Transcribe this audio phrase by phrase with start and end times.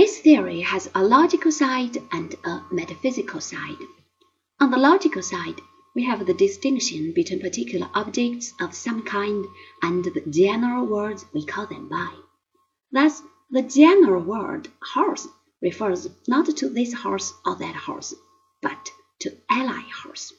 [0.00, 3.82] This theory has a logical side and a metaphysical side.
[4.60, 5.60] On the logical side,
[5.92, 9.44] we have the distinction between particular objects of some kind
[9.82, 12.14] and the general words we call them by.
[12.92, 15.26] Thus, the general word horse
[15.60, 18.14] refers not to this horse or that horse,
[18.62, 18.92] but
[19.22, 20.32] to ally horse.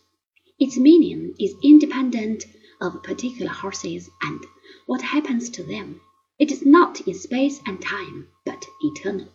[0.58, 2.46] Its meaning is independent
[2.80, 4.42] of particular horses and
[4.86, 6.00] what happens to them.
[6.40, 9.28] It is not in space and time, but eternal.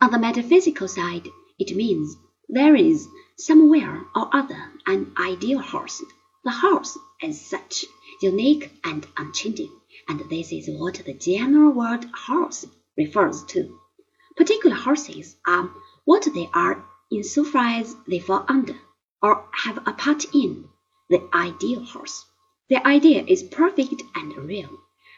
[0.00, 2.16] On the metaphysical side, it means
[2.48, 3.06] there is
[3.38, 6.02] somewhere or other an ideal horse,
[6.44, 7.84] the horse as such,
[8.20, 9.70] unique and unchanging,
[10.08, 13.78] and this is what the general word horse refers to.
[14.36, 15.70] Particular horses are
[16.04, 18.78] what they are insofar as they fall under,
[19.22, 20.68] or have a part in,
[21.08, 22.26] the ideal horse.
[22.68, 24.70] The idea is perfect and real.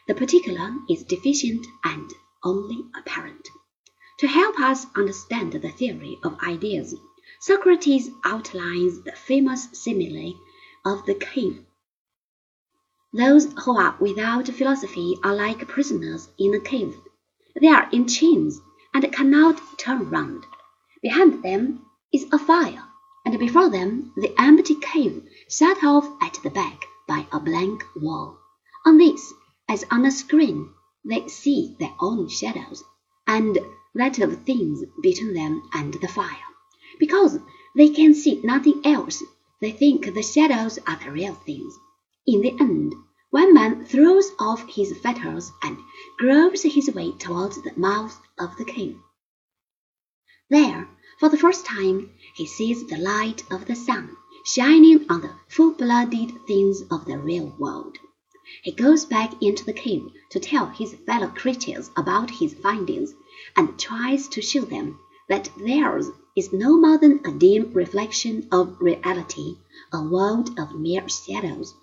[0.07, 2.09] The particular is deficient and
[2.43, 3.47] only apparent.
[4.19, 6.95] To help us understand the theory of ideas,
[7.39, 10.33] Socrates outlines the famous simile
[10.83, 11.63] of the cave.
[13.13, 16.97] Those who are without philosophy are like prisoners in a cave.
[17.61, 18.59] They are in chains
[18.91, 20.45] and cannot turn round.
[21.03, 22.83] Behind them is a fire,
[23.23, 28.39] and before them the empty cave shut off at the back by a blank wall.
[28.83, 29.31] On this,
[29.69, 30.71] as on a screen,
[31.05, 32.83] they see their own shadows,
[33.27, 33.59] and
[33.97, 36.47] that of things between them and the fire.
[36.99, 37.39] Because
[37.75, 39.23] they can see nothing else,
[39.61, 41.73] they think the shadows are the real things.
[42.25, 42.93] In the end,
[43.29, 45.77] one man throws off his fetters and
[46.17, 48.97] gropes his way towards the mouth of the cave.
[50.49, 50.87] There,
[51.19, 56.31] for the first time, he sees the light of the sun shining on the full-blooded
[56.47, 57.97] things of the real world.
[58.63, 63.13] He goes back into the cave to tell his fellow creatures about his findings
[63.55, 64.99] and tries to show them
[65.29, 69.57] that theirs is no more than a dim reflection of reality,
[69.91, 71.73] a world of mere shadows.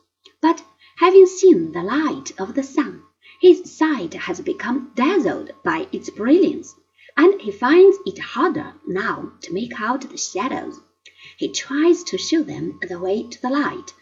[0.40, 0.64] But
[0.96, 3.02] having seen the light of the sun,
[3.40, 6.74] his sight has become dazzled by its brilliance,
[7.16, 10.80] and he finds it harder now to make out the shadows.
[11.36, 13.92] He tries to show them the way to the light,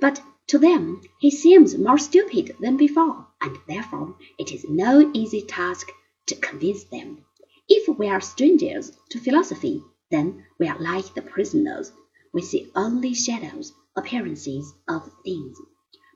[0.00, 5.42] but to them he seems more stupid than before, and therefore it is no easy
[5.42, 5.90] task
[6.28, 7.24] to convince them.
[7.68, 11.92] If we are strangers to philosophy, then we are like the prisoners.
[12.32, 15.58] We see only shadows, appearances of things.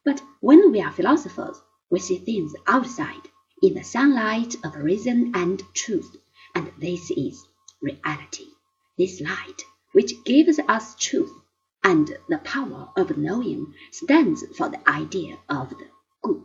[0.05, 3.29] But when we are philosophers, we see things outside,
[3.63, 6.17] in the sunlight of reason and truth,
[6.55, 7.45] and this is
[7.81, 8.47] reality.
[8.99, 9.63] This light,
[9.93, 11.33] which gives us truth
[11.85, 15.89] and the power of knowing, stands for the idea of the
[16.23, 16.45] good.